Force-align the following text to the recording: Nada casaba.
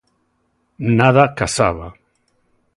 Nada 1.01 1.27
casaba. 1.35 1.87